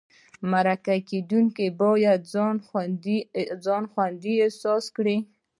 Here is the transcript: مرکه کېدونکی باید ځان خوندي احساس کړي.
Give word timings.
مرکه 0.51 0.95
کېدونکی 1.09 1.67
باید 1.81 2.21
ځان 3.65 3.83
خوندي 3.93 4.35
احساس 4.41 4.85
کړي. 4.95 5.17